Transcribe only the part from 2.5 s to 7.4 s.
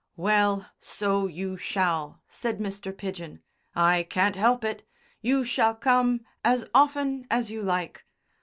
Mr. Pidgen. "I can't help it. You shall come as often